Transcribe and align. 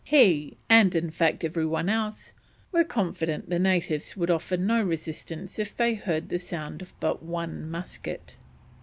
He, 0.03 0.57
and 0.67 0.95
in 0.95 1.11
fact 1.11 1.43
every 1.45 1.67
one 1.67 1.87
else, 1.87 2.33
were 2.71 2.83
confident 2.83 3.51
the 3.51 3.59
natives 3.59 4.17
would 4.17 4.31
offer 4.31 4.57
no 4.57 4.81
resistance 4.81 5.59
if 5.59 5.77
they 5.77 5.93
heard 5.93 6.29
the 6.29 6.39
sound 6.39 6.81
of 6.81 6.99
but 6.99 7.21
one 7.21 7.69
musket. 7.69 8.37